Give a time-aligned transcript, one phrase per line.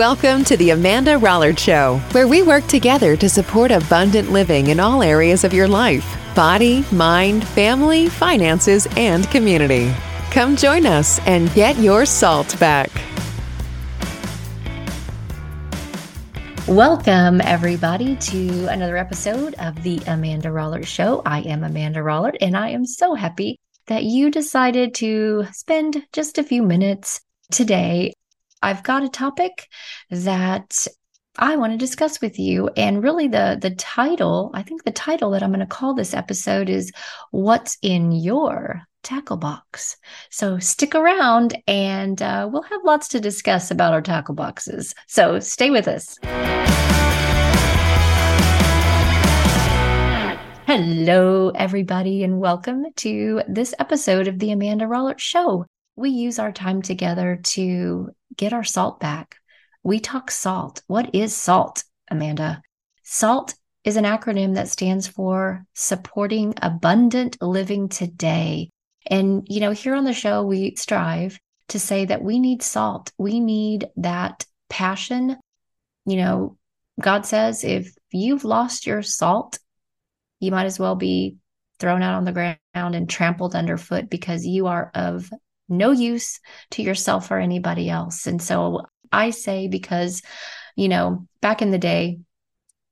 [0.00, 4.80] Welcome to the Amanda Rollert Show, where we work together to support abundant living in
[4.80, 9.92] all areas of your life body, mind, family, finances, and community.
[10.30, 12.88] Come join us and get your salt back.
[16.66, 21.20] Welcome, everybody, to another episode of the Amanda Rollert Show.
[21.26, 23.58] I am Amanda Rollert, and I am so happy
[23.88, 28.14] that you decided to spend just a few minutes today
[28.62, 29.68] I've got a topic
[30.10, 30.86] that
[31.38, 32.68] I want to discuss with you.
[32.76, 36.12] And really the the title, I think the title that I'm going to call this
[36.12, 36.92] episode is
[37.30, 39.96] What's in Your Tackle Box.
[40.28, 44.94] So stick around and uh, we'll have lots to discuss about our tackle boxes.
[45.06, 46.18] So stay with us.
[50.66, 55.64] Hello, everybody, and welcome to this episode of the Amanda Rollert Show.
[56.00, 59.36] We use our time together to get our salt back.
[59.82, 60.82] We talk salt.
[60.86, 62.62] What is SALT, Amanda?
[63.02, 68.70] SALT is an acronym that stands for Supporting Abundant Living Today.
[69.04, 73.12] And, you know, here on the show, we strive to say that we need salt.
[73.18, 75.36] We need that passion.
[76.06, 76.56] You know,
[76.98, 79.58] God says if you've lost your salt,
[80.38, 81.36] you might as well be
[81.78, 85.30] thrown out on the ground and trampled underfoot because you are of
[85.70, 86.40] no use
[86.70, 88.26] to yourself or anybody else.
[88.26, 88.82] And so
[89.12, 90.22] I say, because,
[90.76, 92.20] you know, back in the day,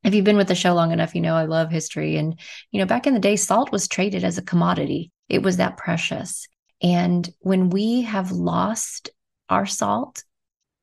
[0.05, 2.17] if you've been with the show long enough, you know I love history.
[2.17, 2.39] And,
[2.71, 5.77] you know, back in the day, salt was traded as a commodity, it was that
[5.77, 6.47] precious.
[6.81, 9.11] And when we have lost
[9.49, 10.23] our salt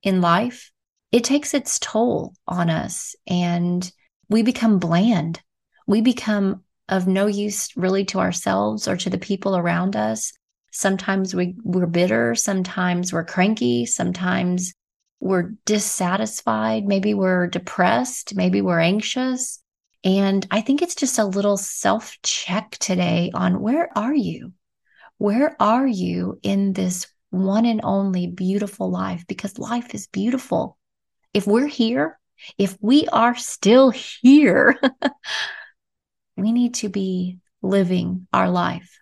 [0.02, 0.70] in life,
[1.12, 3.90] it takes its toll on us and
[4.28, 5.40] we become bland.
[5.86, 10.32] We become of no use really to ourselves or to the people around us.
[10.76, 12.34] Sometimes we, we're bitter.
[12.34, 13.86] Sometimes we're cranky.
[13.86, 14.74] Sometimes
[15.20, 16.84] we're dissatisfied.
[16.84, 18.36] Maybe we're depressed.
[18.36, 19.62] Maybe we're anxious.
[20.04, 24.52] And I think it's just a little self check today on where are you?
[25.16, 29.24] Where are you in this one and only beautiful life?
[29.26, 30.76] Because life is beautiful.
[31.32, 32.20] If we're here,
[32.58, 33.88] if we are still
[34.22, 34.78] here,
[36.36, 39.00] we need to be living our life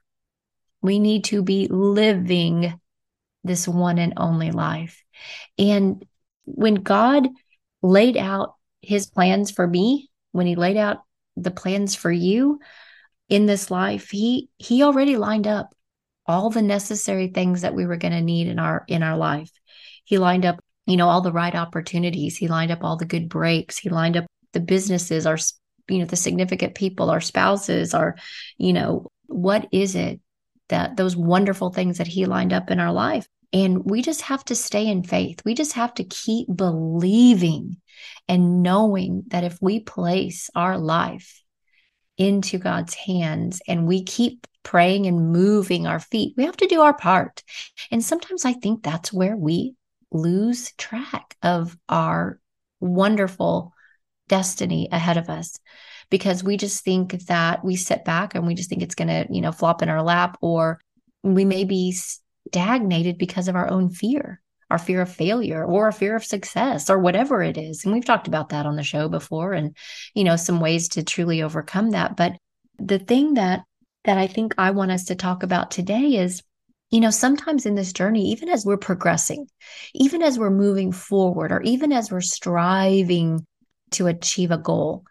[0.85, 2.79] we need to be living
[3.43, 5.03] this one and only life.
[5.59, 6.05] And
[6.45, 7.27] when God
[7.81, 10.99] laid out his plans for me, when he laid out
[11.39, 12.61] the plans for you
[13.31, 15.75] in this life, he he already lined up
[16.27, 19.51] all the necessary things that we were going to need in our in our life.
[20.05, 22.37] He lined up, you know, all the right opportunities.
[22.37, 23.79] He lined up all the good breaks.
[23.79, 25.39] He lined up the businesses, our
[25.89, 28.17] you know, the significant people, our spouses, our,
[28.59, 30.21] you know, what is it
[30.69, 33.27] that those wonderful things that he lined up in our life.
[33.53, 35.41] And we just have to stay in faith.
[35.45, 37.77] We just have to keep believing
[38.29, 41.41] and knowing that if we place our life
[42.17, 46.81] into God's hands and we keep praying and moving our feet, we have to do
[46.81, 47.43] our part.
[47.91, 49.75] And sometimes I think that's where we
[50.11, 52.41] lose track of our
[52.81, 53.73] wonderful
[54.29, 55.59] destiny ahead of us
[56.11, 59.27] because we just think that we sit back and we just think it's going to,
[59.33, 60.81] you know, flop in our lap, or
[61.23, 65.93] we may be stagnated because of our own fear, our fear of failure or a
[65.93, 67.85] fear of success or whatever it is.
[67.85, 69.77] And we've talked about that on the show before and,
[70.15, 72.17] you know, some ways to truly overcome that.
[72.17, 72.37] But
[72.79, 73.63] the thing that,
[74.05, 76.43] that I think I want us to talk about today is
[76.91, 79.49] you know, sometimes in this journey, even as we're progressing,
[79.95, 83.45] even as we're moving forward, or even as we're striving
[83.91, 85.05] to achieve a goal,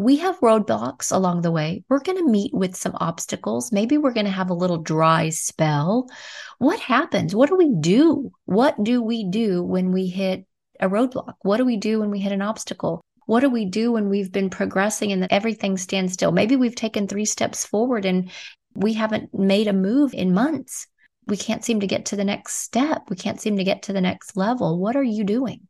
[0.00, 1.84] we have roadblocks along the way.
[1.90, 3.70] We're going to meet with some obstacles.
[3.70, 6.08] Maybe we're going to have a little dry spell.
[6.56, 7.34] What happens?
[7.34, 8.32] What do we do?
[8.46, 10.46] What do we do when we hit
[10.80, 11.34] a roadblock?
[11.42, 13.02] What do we do when we hit an obstacle?
[13.26, 16.32] What do we do when we've been progressing and everything stands still?
[16.32, 18.30] Maybe we've taken three steps forward and
[18.74, 20.86] we haven't made a move in months.
[21.26, 23.02] We can't seem to get to the next step.
[23.10, 24.78] We can't seem to get to the next level.
[24.78, 25.68] What are you doing?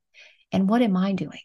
[0.52, 1.40] And what am I doing?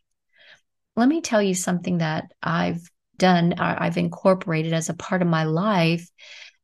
[0.96, 5.28] Let me tell you something that I've done, uh, I've incorporated as a part of
[5.28, 6.10] my life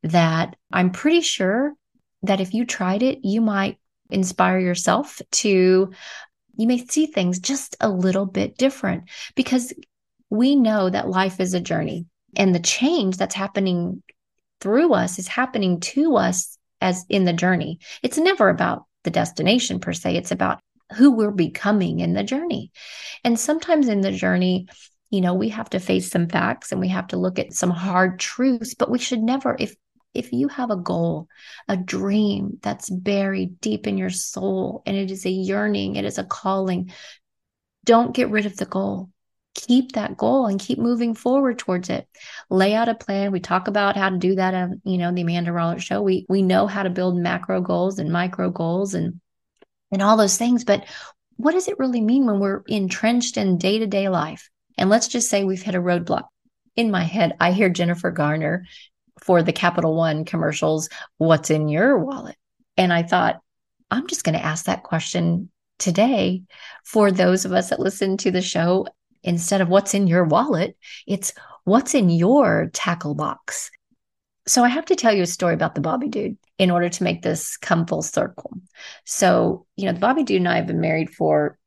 [0.02, 1.74] that I'm pretty sure
[2.22, 3.78] that if you tried it, you might
[4.10, 5.92] inspire yourself to,
[6.56, 9.72] you may see things just a little bit different because
[10.30, 12.06] we know that life is a journey
[12.36, 14.02] and the change that's happening
[14.60, 17.78] through us is happening to us as in the journey.
[18.02, 20.60] It's never about the destination per se, it's about
[20.92, 22.70] who we're becoming in the journey.
[23.24, 24.68] And sometimes in the journey,
[25.10, 27.70] you know, we have to face some facts and we have to look at some
[27.70, 29.74] hard truths, but we should never, if
[30.14, 31.26] if you have a goal,
[31.68, 36.18] a dream that's buried deep in your soul and it is a yearning, it is
[36.18, 36.92] a calling,
[37.84, 39.10] don't get rid of the goal.
[39.54, 42.06] Keep that goal and keep moving forward towards it.
[42.48, 43.32] Lay out a plan.
[43.32, 46.00] We talk about how to do that on, you know, the Amanda Rollert show.
[46.00, 49.20] We we know how to build macro goals and micro goals and
[49.92, 50.84] and all those things, but
[51.36, 54.50] what does it really mean when we're entrenched in day-to-day life?
[54.76, 56.24] And let's just say we've hit a roadblock.
[56.74, 58.66] In my head, I hear Jennifer Garner
[59.22, 62.36] for the Capital One commercials, what's in your wallet?
[62.76, 63.40] And I thought,
[63.90, 66.42] I'm just going to ask that question today
[66.84, 68.86] for those of us that listen to the show.
[69.22, 71.32] Instead of what's in your wallet, it's
[71.64, 73.70] what's in your tackle box.
[74.46, 77.04] So I have to tell you a story about the Bobby Dude in order to
[77.04, 78.52] make this come full circle.
[79.04, 81.58] So, you know, the Bobby Dude and I have been married for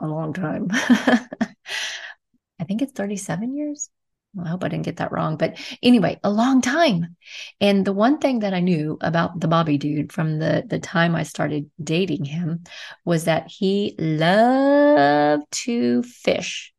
[0.00, 0.68] a long time.
[0.72, 3.90] I think it's 37 years.
[4.34, 5.36] Well, I hope I didn't get that wrong.
[5.36, 7.16] But anyway, a long time.
[7.60, 11.14] And the one thing that I knew about the Bobby dude from the, the time
[11.14, 12.64] I started dating him
[13.04, 16.72] was that he loved to fish.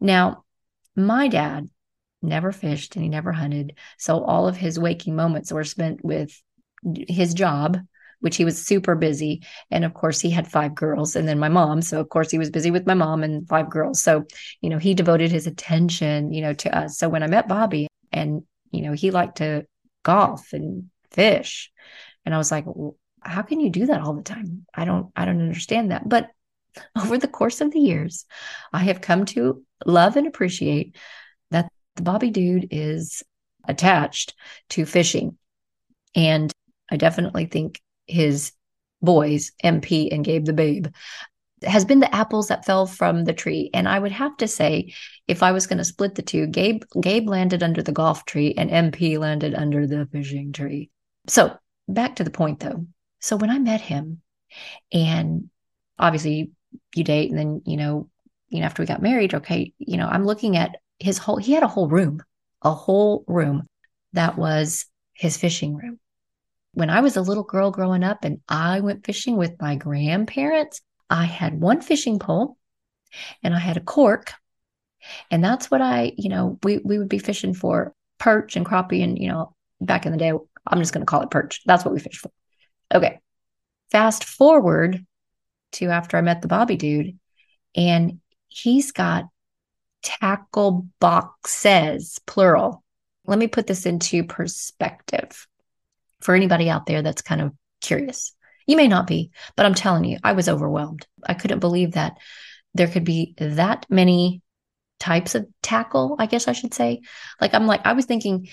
[0.00, 0.44] Now,
[0.94, 1.68] my dad
[2.22, 3.76] never fished and he never hunted.
[3.98, 6.40] So all of his waking moments were spent with
[7.08, 7.78] his job
[8.22, 9.42] which he was super busy.
[9.70, 11.82] And of course, he had five girls and then my mom.
[11.82, 14.00] So, of course, he was busy with my mom and five girls.
[14.00, 14.24] So,
[14.60, 16.96] you know, he devoted his attention, you know, to us.
[16.96, 19.66] So, when I met Bobby and, you know, he liked to
[20.04, 21.70] golf and fish.
[22.24, 24.66] And I was like, well, how can you do that all the time?
[24.72, 26.08] I don't, I don't understand that.
[26.08, 26.30] But
[26.96, 28.24] over the course of the years,
[28.72, 30.96] I have come to love and appreciate
[31.96, 33.22] the Bobby dude is
[33.66, 34.34] attached
[34.70, 35.36] to fishing.
[36.14, 36.52] And
[36.90, 38.52] I definitely think his
[39.00, 40.86] boys, MP and Gabe the Babe,
[41.64, 43.70] has been the apples that fell from the tree.
[43.72, 44.94] And I would have to say,
[45.28, 48.54] if I was going to split the two, Gabe Gabe landed under the golf tree
[48.56, 50.90] and MP landed under the fishing tree.
[51.28, 51.56] So
[51.88, 52.86] back to the point though.
[53.20, 54.20] So when I met him,
[54.92, 55.48] and
[55.98, 56.50] obviously
[56.94, 58.08] you, date, and then you know,
[58.48, 61.36] you know, after we got married, okay, you know, I'm looking at his whole.
[61.36, 62.22] He had a whole room,
[62.62, 63.64] a whole room
[64.12, 65.98] that was his fishing room
[66.74, 70.80] when I was a little girl growing up and I went fishing with my grandparents,
[71.10, 72.56] I had one fishing pole
[73.42, 74.32] and I had a cork.
[75.30, 79.02] And that's what I, you know, we, we would be fishing for perch and crappie.
[79.02, 80.32] And, you know, back in the day,
[80.66, 81.60] I'm just going to call it perch.
[81.66, 82.30] That's what we fish for.
[82.94, 83.18] Okay.
[83.90, 85.04] Fast forward
[85.72, 87.18] to after I met the Bobby dude,
[87.74, 89.24] and he's got
[90.02, 92.82] tackle boxes, plural.
[93.26, 95.46] Let me put this into perspective
[96.20, 98.34] for anybody out there that's kind of curious.
[98.66, 101.06] You may not be, but I'm telling you, I was overwhelmed.
[101.24, 102.18] I couldn't believe that
[102.74, 104.40] there could be that many
[105.00, 107.00] types of tackle, I guess I should say.
[107.40, 108.48] Like, I'm like, I was thinking,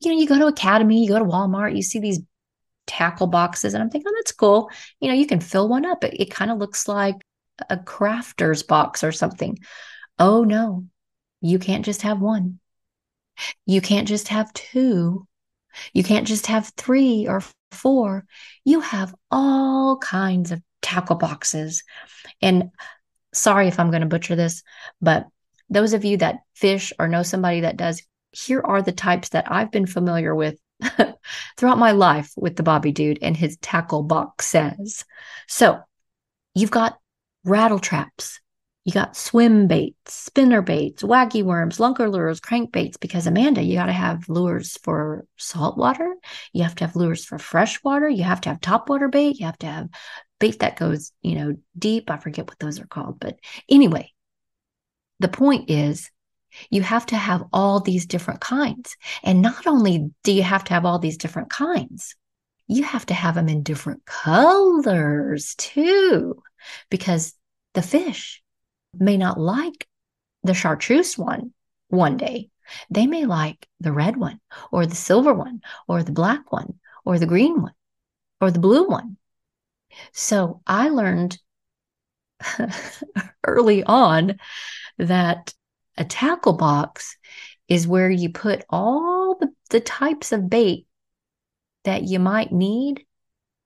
[0.00, 2.20] you know, you go to Academy, you go to Walmart, you see these
[2.86, 4.70] tackle boxes, and I'm thinking, oh, that's cool.
[4.98, 6.02] You know, you can fill one up.
[6.04, 7.16] It, it kind of looks like
[7.68, 9.58] a crafter's box or something.
[10.18, 10.86] Oh, no,
[11.40, 12.60] you can't just have one.
[13.66, 15.26] You can't just have two.
[15.92, 17.42] You can't just have three or
[17.72, 18.26] four.
[18.64, 21.82] You have all kinds of tackle boxes.
[22.42, 22.70] And
[23.32, 24.62] sorry if I'm going to butcher this,
[25.00, 25.26] but
[25.68, 28.02] those of you that fish or know somebody that does,
[28.32, 30.58] here are the types that I've been familiar with
[31.56, 35.04] throughout my life with the Bobby Dude and his tackle box says.
[35.46, 35.80] So
[36.54, 36.98] you've got
[37.44, 38.40] rattle traps,
[38.90, 42.98] you got swim baits, spinner baits, wacky worms, lunker lures, crankbaits.
[42.98, 46.12] Because Amanda, you got to have lures for saltwater.
[46.52, 48.08] You have to have lures for freshwater.
[48.08, 49.38] You have to have topwater bait.
[49.38, 49.88] You have to have
[50.40, 52.10] bait that goes, you know, deep.
[52.10, 53.20] I forget what those are called.
[53.20, 54.12] But anyway,
[55.20, 56.10] the point is
[56.68, 58.96] you have to have all these different kinds.
[59.22, 62.16] And not only do you have to have all these different kinds,
[62.66, 66.42] you have to have them in different colors too,
[66.90, 67.34] because
[67.74, 68.42] the fish
[68.94, 69.86] may not like
[70.42, 71.52] the chartreuse one
[71.88, 72.50] one day.
[72.88, 77.18] They may like the red one or the silver one or the black one or
[77.18, 77.74] the green one
[78.40, 79.16] or the blue one.
[80.12, 81.38] So I learned
[83.44, 84.38] early on
[84.98, 85.52] that
[85.96, 87.16] a tackle box
[87.68, 90.86] is where you put all the, the types of bait
[91.84, 93.04] that you might need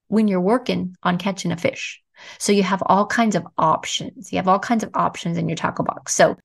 [0.07, 2.01] when you're working on catching a fish.
[2.37, 4.31] So you have all kinds of options.
[4.31, 6.13] You have all kinds of options in your tackle box.
[6.13, 6.35] So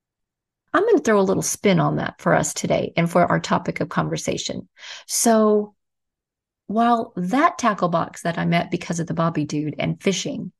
[0.72, 3.40] I'm going to throw a little spin on that for us today and for our
[3.40, 4.68] topic of conversation.
[5.06, 5.74] So
[6.66, 10.52] while that tackle box that I met because of the Bobby dude and fishing,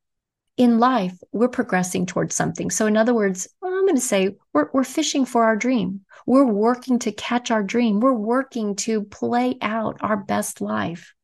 [0.57, 2.71] in life, we're progressing towards something.
[2.71, 6.03] So, in other words, I'm going to say we're, we're fishing for our dream.
[6.27, 7.99] We're working to catch our dream.
[8.00, 11.15] We're working to play out our best life.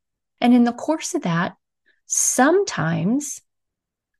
[0.41, 1.55] And in the course of that,
[2.07, 3.43] sometimes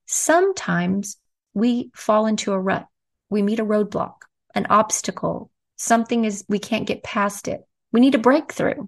[0.07, 1.17] sometimes
[1.55, 2.87] we fall into a rut.
[3.29, 4.15] we meet a roadblock,
[4.55, 7.61] an obstacle, something is, we can't get past it.
[7.93, 8.87] We need a breakthrough.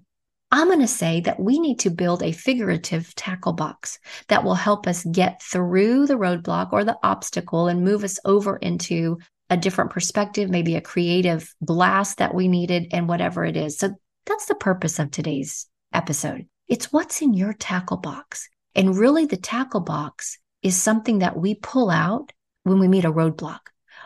[0.51, 3.99] I'm going to say that we need to build a figurative tackle box
[4.29, 8.57] that will help us get through the roadblock or the obstacle and move us over
[8.57, 9.19] into
[9.51, 13.77] a different perspective, maybe a creative blast that we needed, and whatever it is.
[13.77, 13.93] So
[14.25, 16.47] that's the purpose of today's episode.
[16.67, 18.47] It's what's in your tackle box.
[18.75, 22.31] And really, the tackle box is something that we pull out
[22.63, 23.59] when we meet a roadblock.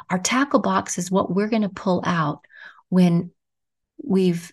[0.10, 2.42] Our tackle box is what we're going to pull out
[2.90, 3.32] when
[4.04, 4.52] we've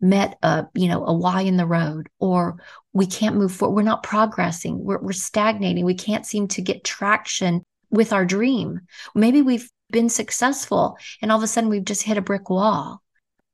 [0.00, 2.56] met a you know a y in the road or
[2.92, 6.82] we can't move forward we're not progressing we're, we're stagnating we can't seem to get
[6.82, 8.80] traction with our dream
[9.14, 13.01] maybe we've been successful and all of a sudden we've just hit a brick wall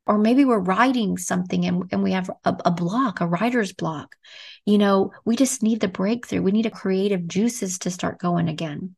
[0.08, 4.16] or maybe we're writing something and, and we have a, a block a writer's block
[4.64, 8.48] you know we just need the breakthrough we need a creative juices to start going
[8.48, 8.94] again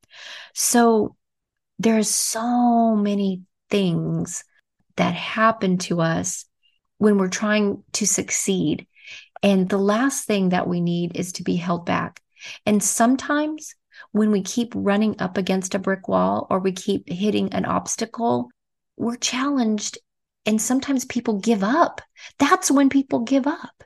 [0.55, 1.17] so
[1.79, 4.45] there's so many things
[4.97, 6.45] that happen to us
[6.99, 8.87] when we're trying to succeed.
[9.43, 12.21] And the last thing that we need is to be held back.
[12.67, 13.75] And sometimes
[14.13, 18.51] when we keep running up against a brick wall or we keep hitting an obstacle,
[18.99, 19.97] we're challenged.
[20.47, 22.01] And sometimes people give up.
[22.39, 23.85] That's when people give up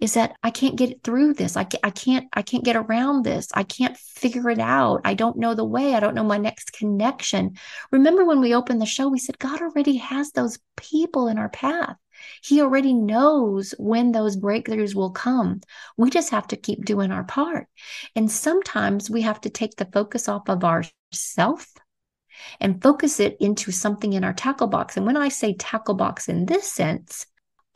[0.00, 1.56] is that I can't get through this.
[1.56, 3.48] I, I can't, I can't get around this.
[3.54, 5.00] I can't figure it out.
[5.04, 5.94] I don't know the way.
[5.94, 7.56] I don't know my next connection.
[7.90, 11.48] Remember when we opened the show, we said God already has those people in our
[11.48, 11.96] path.
[12.42, 15.60] He already knows when those breakthroughs will come.
[15.96, 17.66] We just have to keep doing our part.
[18.14, 21.66] And sometimes we have to take the focus off of ourself
[22.60, 24.96] and focus it into something in our tackle box.
[24.96, 27.26] And when I say tackle box in this sense,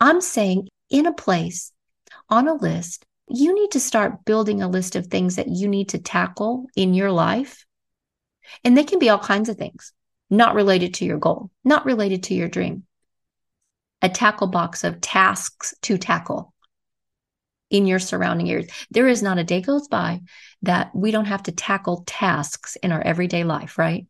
[0.00, 1.72] I'm saying in a place
[2.28, 5.90] on a list, you need to start building a list of things that you need
[5.90, 7.64] to tackle in your life.
[8.64, 9.92] And they can be all kinds of things,
[10.30, 12.84] not related to your goal, not related to your dream
[14.02, 16.54] a tackle box of tasks to tackle
[17.70, 18.70] in your surrounding areas.
[18.90, 20.20] There is not a day goes by
[20.62, 24.06] that we don't have to tackle tasks in our everyday life, right?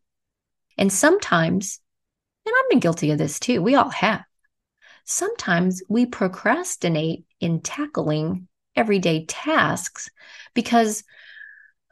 [0.79, 1.81] And sometimes,
[2.45, 4.23] and I've been guilty of this too, we all have.
[5.03, 10.09] Sometimes we procrastinate in tackling everyday tasks
[10.53, 11.03] because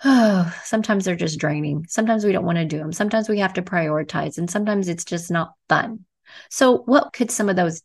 [0.06, 1.86] oh, sometimes they're just draining.
[1.90, 2.94] Sometimes we don't want to do them.
[2.94, 6.06] Sometimes we have to prioritize, and sometimes it's just not fun.
[6.50, 7.82] So, what could some of those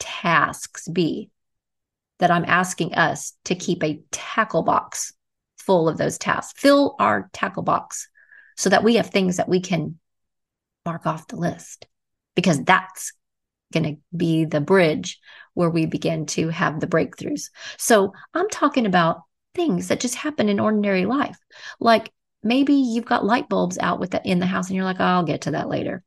[0.00, 1.30] tasks be
[2.18, 5.12] that I'm asking us to keep a tackle box
[5.58, 6.58] full of those tasks?
[6.60, 8.08] Fill our tackle box
[8.56, 9.99] so that we have things that we can
[10.84, 11.86] mark off the list
[12.34, 13.12] because that's
[13.72, 15.18] going to be the bridge
[15.54, 17.50] where we begin to have the breakthroughs.
[17.78, 19.22] So, I'm talking about
[19.54, 21.36] things that just happen in ordinary life.
[21.80, 22.10] Like
[22.42, 25.04] maybe you've got light bulbs out with the, in the house and you're like, oh,
[25.04, 26.04] I'll get to that later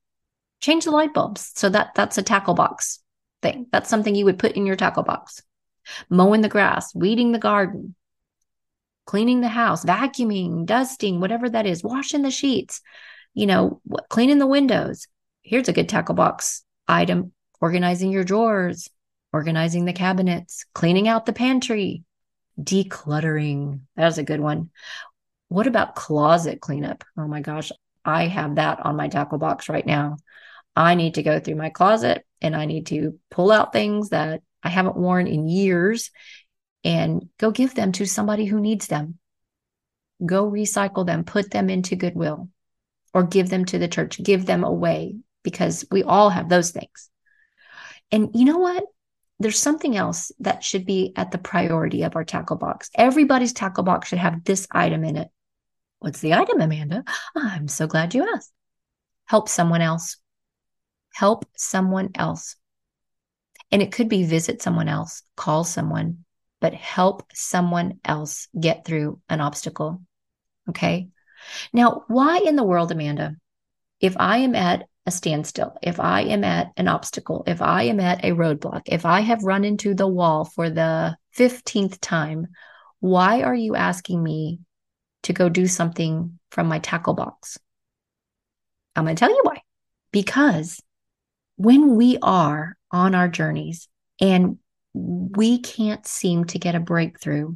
[0.64, 1.52] change the light bulbs.
[1.56, 3.00] So that that's a tackle box
[3.42, 3.68] thing.
[3.72, 5.44] That's something you would put in your tackle box.
[6.10, 7.96] Mowing the grass, weeding the garden,
[9.06, 12.82] cleaning the house, vacuuming, dusting, whatever that is, washing the sheets,
[13.34, 15.08] you know, cleaning the windows.
[15.42, 18.90] Here's a good tackle box item organizing your drawers,
[19.32, 22.04] organizing the cabinets, cleaning out the pantry,
[22.60, 23.82] decluttering.
[23.96, 24.70] That's a good one.
[25.48, 27.04] What about closet cleanup?
[27.18, 27.72] Oh my gosh,
[28.04, 30.18] I have that on my tackle box right now.
[30.76, 34.42] I need to go through my closet and I need to pull out things that
[34.62, 36.12] I haven't worn in years
[36.84, 39.20] and go give them to somebody who needs them.
[40.26, 42.50] Go recycle them, put them into Goodwill
[43.14, 47.10] or give them to the church, give them away because we all have those things.
[48.12, 48.84] And you know what?
[49.40, 52.90] There's something else that should be at the priority of our tackle box.
[52.96, 55.30] Everybody's tackle box should have this item in it.
[56.00, 57.04] What's the item, Amanda?
[57.36, 58.52] Ah, I'm so glad you asked.
[59.26, 60.18] Help someone else
[61.14, 62.56] help someone else.
[63.72, 66.26] And it could be visit someone else, call someone,
[66.60, 70.02] but help someone else get through an obstacle.
[70.70, 71.10] Okay.
[71.72, 73.36] Now, why in the world, Amanda,
[74.00, 78.00] if I am at a standstill, if I am at an obstacle, if I am
[78.00, 82.48] at a roadblock, if I have run into the wall for the 15th time,
[83.00, 84.60] why are you asking me
[85.24, 87.58] to go do something from my tackle box?
[88.96, 89.62] I'm going to tell you why.
[90.12, 90.82] Because
[91.56, 93.88] when we are on our journeys
[94.22, 94.58] and
[94.94, 97.56] we can't seem to get a breakthrough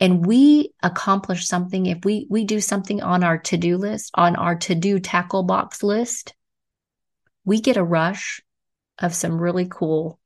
[0.00, 4.54] and we accomplish something if we we do something on our to-do list on our
[4.54, 6.34] to-do tackle box list
[7.44, 8.40] we get a rush
[8.98, 10.20] of some really cool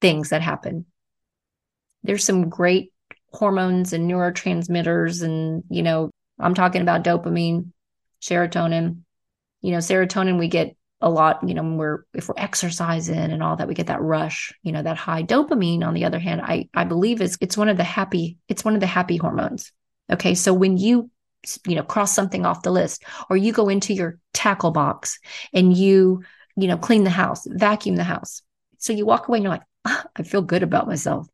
[0.00, 0.84] things that happen.
[2.02, 2.92] There's some great
[3.32, 7.70] hormones and neurotransmitters and you know i'm talking about dopamine
[8.20, 8.98] serotonin.
[9.60, 13.42] You know, serotonin we get a lot, you know, when we're if we're exercising and
[13.42, 15.82] all that, we get that rush, you know, that high dopamine.
[15.82, 18.74] On the other hand, I I believe is it's one of the happy, it's one
[18.74, 19.72] of the happy hormones.
[20.12, 20.34] Okay.
[20.34, 21.10] So when you
[21.66, 25.18] you know cross something off the list or you go into your tackle box
[25.52, 26.22] and you
[26.56, 28.42] you know clean the house vacuum the house
[28.78, 31.26] so you walk away and you're like oh, i feel good about myself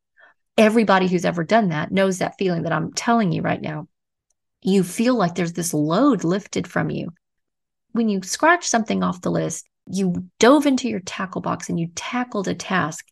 [0.56, 3.88] everybody who's ever done that knows that feeling that i'm telling you right now
[4.62, 7.12] you feel like there's this load lifted from you
[7.96, 11.88] when you scratch something off the list, you dove into your tackle box and you
[11.94, 13.06] tackled a task,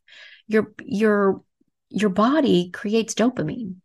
[0.46, 1.42] your your
[1.90, 3.76] your body creates dopamine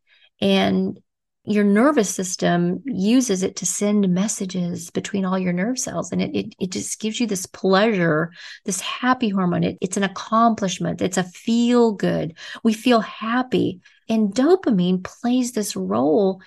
[0.41, 0.99] and
[1.45, 6.11] your nervous system uses it to send messages between all your nerve cells.
[6.11, 8.31] And it, it, it just gives you this pleasure
[8.65, 9.63] this happy hormone.
[9.63, 11.01] It, it's an accomplishment.
[11.01, 12.37] It's a feel good.
[12.63, 13.79] We feel happy.
[14.07, 16.41] And dopamine plays this role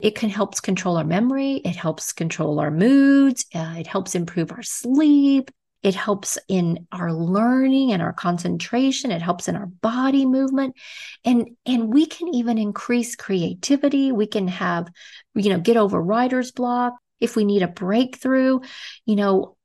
[0.00, 1.56] it can helps control our memory.
[1.56, 3.44] It helps control our moods.
[3.54, 5.50] Uh, it helps improve our sleep.
[5.82, 9.10] It helps in our learning and our concentration.
[9.10, 10.76] It helps in our body movement.
[11.24, 14.12] And, and we can even increase creativity.
[14.12, 14.88] We can have,
[15.34, 18.60] you know, get over writer's block if we need a breakthrough,
[19.06, 19.56] you know,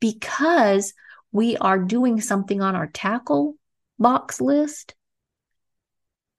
[0.00, 0.94] because
[1.32, 3.54] we are doing something on our tackle
[3.98, 4.94] box list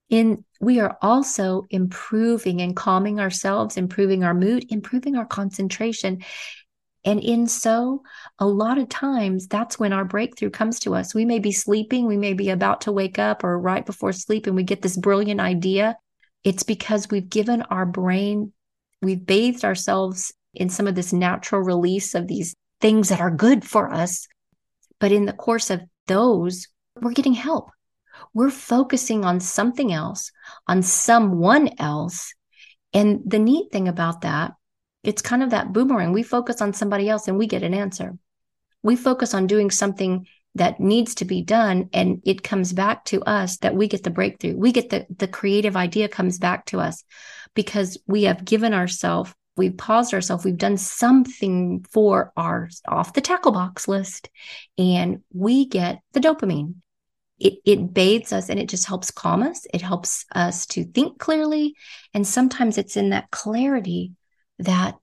[0.09, 6.23] in we are also improving and calming ourselves improving our mood improving our concentration.
[7.05, 8.03] And in so
[8.39, 11.15] a lot of times that's when our breakthrough comes to us.
[11.15, 14.47] We may be sleeping we may be about to wake up or right before sleep
[14.47, 15.97] and we get this brilliant idea.
[16.43, 18.51] It's because we've given our brain
[19.01, 23.63] we've bathed ourselves in some of this natural release of these things that are good
[23.63, 24.27] for us.
[24.99, 26.67] But in the course of those
[26.99, 27.69] we're getting help
[28.33, 30.31] we're focusing on something else,
[30.67, 32.33] on someone else.
[32.93, 34.53] And the neat thing about that,
[35.03, 36.11] it's kind of that boomerang.
[36.11, 38.17] We focus on somebody else and we get an answer.
[38.83, 43.21] We focus on doing something that needs to be done and it comes back to
[43.21, 44.57] us that we get the breakthrough.
[44.57, 47.03] We get the the creative idea comes back to us
[47.53, 53.21] because we have given ourselves we've paused ourselves we've done something for our off the
[53.21, 54.29] tackle box list
[54.77, 56.75] and we get the dopamine
[57.39, 59.65] it, it bathes us and it just helps calm us.
[59.73, 61.75] It helps us to think clearly.
[62.13, 64.13] And sometimes it's in that clarity
[64.59, 64.95] that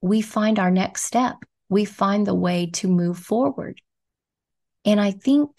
[0.00, 1.36] we find our next step.
[1.68, 3.80] We find the way to move forward.
[4.84, 5.50] And I think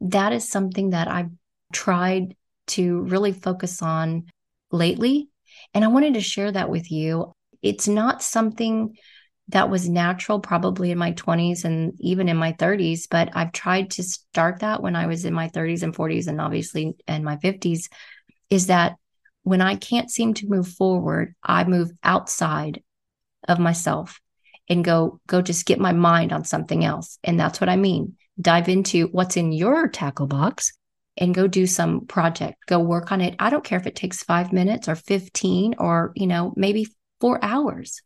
[0.00, 1.30] that is something that I've
[1.72, 2.36] tried
[2.68, 4.26] to really focus on
[4.70, 5.28] lately.
[5.74, 7.32] And I wanted to share that with you.
[7.62, 8.96] It's not something
[9.50, 13.90] that was natural probably in my 20s and even in my 30s but i've tried
[13.90, 17.36] to start that when i was in my 30s and 40s and obviously in my
[17.36, 17.88] 50s
[18.50, 18.96] is that
[19.42, 22.82] when i can't seem to move forward i move outside
[23.46, 24.20] of myself
[24.68, 27.18] and go go just get my mind on something else.
[27.24, 28.16] And that's what i mean.
[28.40, 30.72] Dive into what's in your tackle box
[31.16, 32.58] and go do some project.
[32.66, 33.34] Go work on it.
[33.38, 36.86] I don't care if it takes 5 minutes or 15 or you know maybe
[37.20, 38.02] 4 hours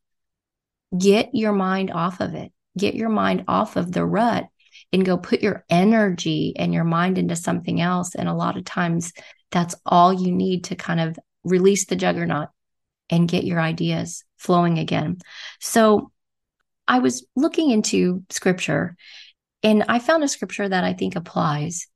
[0.97, 2.53] get your mind off of it.
[2.77, 4.47] Get your mind off of the rut
[4.93, 8.15] and go put your energy and your mind into something else.
[8.15, 9.13] And a lot of times
[9.51, 12.49] that's all you need to kind of release the juggernaut
[13.11, 15.19] and get your ideas flowing again.
[15.61, 16.11] So
[16.89, 18.97] I was looking into scripture
[19.63, 21.87] and I found a scripture that I think applies.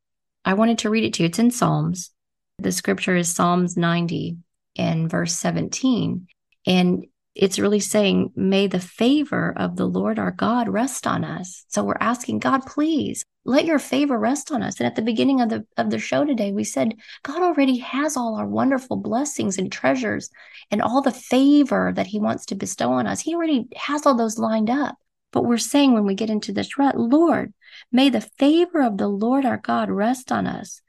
[0.44, 1.28] I wanted to read it to you.
[1.28, 2.10] It's in Psalms.
[2.58, 4.36] The scripture is Psalms 90
[4.76, 6.26] and verse 17.
[6.66, 7.06] And
[7.36, 11.66] it's really saying, may the favor of the Lord our God rest on us.
[11.68, 14.80] So we're asking God, please let your favor rest on us.
[14.80, 18.16] And at the beginning of the of the show today, we said God already has
[18.16, 20.30] all our wonderful blessings and treasures
[20.70, 23.20] and all the favor that He wants to bestow on us.
[23.20, 24.96] He already has all those lined up.
[25.30, 27.52] But we're saying when we get into this rut, Lord,
[27.92, 30.80] may the favor of the Lord our God rest on us.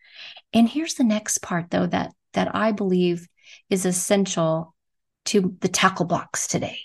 [0.53, 3.27] And here's the next part, though, that that I believe
[3.69, 4.73] is essential
[5.27, 6.79] to the tackle box today.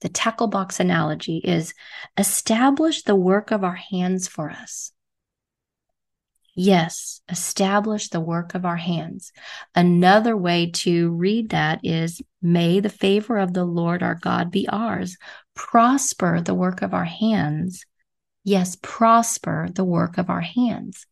[0.00, 1.74] The tackle box analogy is
[2.16, 4.92] establish the work of our hands for us.
[6.54, 9.32] Yes, establish the work of our hands.
[9.74, 14.68] Another way to read that is may the favor of the Lord our God be
[14.68, 15.16] ours.
[15.54, 17.84] Prosper the work of our hands.
[18.44, 21.06] Yes, prosper the work of our hands.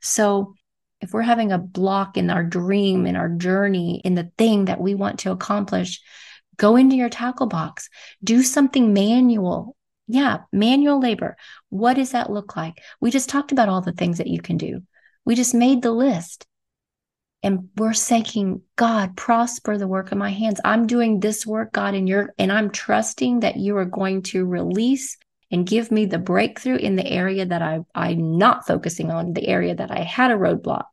[0.00, 0.54] So
[1.00, 4.80] if we're having a block in our dream, in our journey, in the thing that
[4.80, 6.00] we want to accomplish,
[6.56, 7.88] go into your tackle box,
[8.22, 9.76] do something manual.
[10.08, 11.36] Yeah, manual labor.
[11.68, 12.82] What does that look like?
[13.00, 14.82] We just talked about all the things that you can do.
[15.24, 16.46] We just made the list.
[17.42, 20.60] And we're saying, God, prosper the work of my hands.
[20.64, 24.44] I'm doing this work, God, and you're, and I'm trusting that you are going to
[24.44, 25.16] release
[25.50, 29.48] and give me the breakthrough in the area that I, I'm not focusing on, the
[29.48, 30.84] area that I had a roadblock,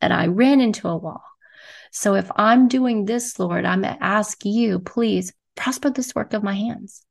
[0.00, 1.22] that I ran into a wall.
[1.90, 6.54] So if I'm doing this, Lord, I'm ask you, please prosper this work of my
[6.54, 7.04] hands.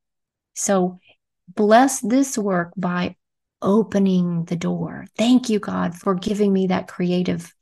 [0.54, 1.00] So
[1.48, 3.16] bless this work by
[3.62, 5.06] opening the door.
[5.18, 7.54] Thank you, God, for giving me that creative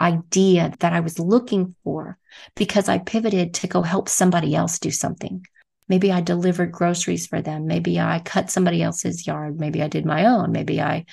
[0.00, 2.18] idea that I was looking for
[2.54, 5.46] because I pivoted to go help somebody else do something.
[5.88, 7.66] Maybe I delivered groceries for them.
[7.66, 9.60] Maybe I cut somebody else's yard.
[9.60, 10.52] Maybe I did my own.
[10.52, 11.04] Maybe I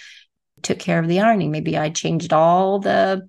[0.62, 1.52] took care of the ironing.
[1.52, 3.28] Maybe I changed all the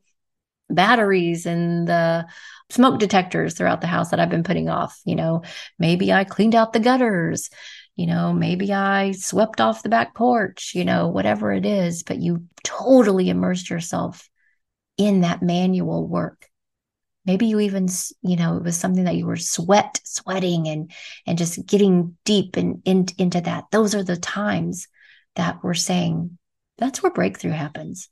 [0.70, 2.26] batteries and the
[2.70, 5.00] smoke detectors throughout the house that I've been putting off.
[5.05, 5.42] You know,
[5.78, 7.50] maybe I cleaned out the gutters.
[7.96, 12.18] You know, maybe I swept off the back porch, you know, whatever it is, but
[12.18, 14.31] you totally immersed yourself
[14.96, 16.48] in that manual work
[17.25, 17.89] maybe you even
[18.23, 20.91] you know it was something that you were sweat sweating and
[21.27, 23.65] and just getting deep and in, into that.
[23.71, 24.89] Those are the times
[25.37, 26.39] that we're saying
[26.79, 28.09] that's where breakthrough happens.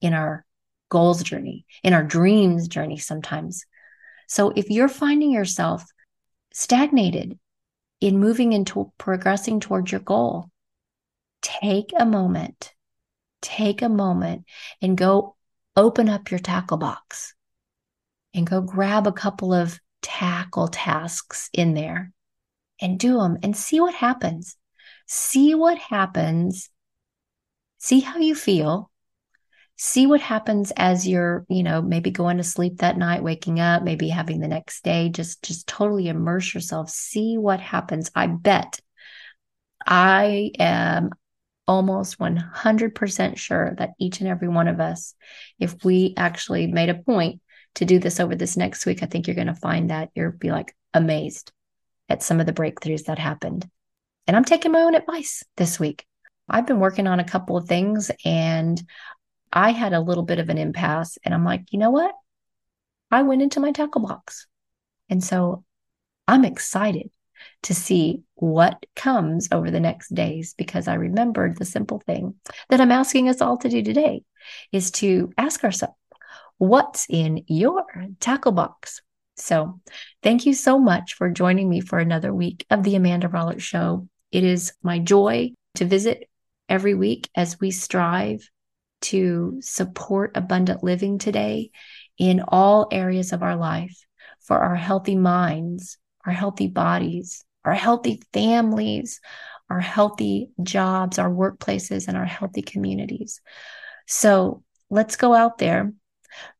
[0.00, 0.44] In our
[0.88, 3.64] goals journey in our dreams journey sometimes.
[4.28, 5.84] So if you're finding yourself
[6.52, 7.38] stagnated
[8.00, 10.50] in moving into progressing towards your goal
[11.40, 12.74] take a moment
[13.40, 14.44] take a moment
[14.80, 15.34] and go
[15.76, 17.34] open up your tackle box
[18.34, 22.12] and go grab a couple of tackle tasks in there
[22.80, 24.56] and do them and see what happens.
[25.06, 26.70] See what happens.
[27.78, 28.90] See how you feel.
[29.76, 33.82] See what happens as you're, you know, maybe going to sleep that night, waking up,
[33.82, 35.08] maybe having the next day.
[35.08, 36.90] Just, just totally immerse yourself.
[36.90, 38.10] See what happens.
[38.14, 38.80] I bet
[39.84, 41.10] I am
[41.66, 45.14] almost 100% sure that each and every one of us,
[45.58, 47.40] if we actually made a point
[47.76, 50.32] to do this over this next week, I think you're going to find that you'll
[50.32, 51.52] be like amazed
[52.08, 53.68] at some of the breakthroughs that happened.
[54.26, 56.06] And I'm taking my own advice this week.
[56.48, 58.80] I've been working on a couple of things and
[59.52, 61.18] I had a little bit of an impasse.
[61.24, 62.14] And I'm like, you know what?
[63.10, 64.46] I went into my tackle box.
[65.08, 65.64] And so
[66.26, 67.10] I'm excited
[67.64, 72.34] to see what comes over the next days because I remembered the simple thing
[72.68, 74.22] that I'm asking us all to do today
[74.72, 75.94] is to ask ourselves,
[76.62, 77.84] what's in your
[78.20, 79.02] tackle box.
[79.36, 79.80] So,
[80.22, 84.06] thank you so much for joining me for another week of the Amanda Rollert Show.
[84.30, 86.28] It is my joy to visit
[86.68, 88.48] every week as we strive
[89.00, 91.72] to support abundant living today
[92.16, 94.06] in all areas of our life
[94.42, 99.20] for our healthy minds, our healthy bodies, our healthy families,
[99.68, 103.40] our healthy jobs, our workplaces, and our healthy communities.
[104.06, 105.92] So let's go out there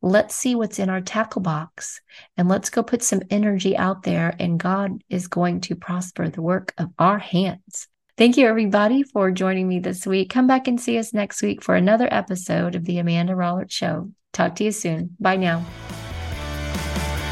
[0.00, 2.00] Let's see what's in our tackle box
[2.36, 6.42] and let's go put some energy out there, and God is going to prosper the
[6.42, 7.88] work of our hands.
[8.18, 10.30] Thank you, everybody, for joining me this week.
[10.30, 14.12] Come back and see us next week for another episode of The Amanda Rollert Show.
[14.32, 15.16] Talk to you soon.
[15.18, 15.64] Bye now.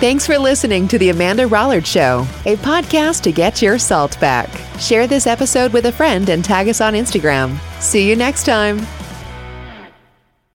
[0.00, 4.48] Thanks for listening to The Amanda Rollert Show, a podcast to get your salt back.
[4.80, 7.58] Share this episode with a friend and tag us on Instagram.
[7.82, 8.86] See you next time.